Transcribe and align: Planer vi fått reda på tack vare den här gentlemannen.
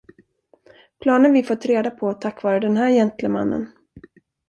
Planer 1.01 1.29
vi 1.31 1.43
fått 1.43 1.65
reda 1.65 1.91
på 1.91 2.13
tack 2.13 2.43
vare 2.43 2.59
den 2.59 2.77
här 2.77 2.89
gentlemannen. 2.91 3.71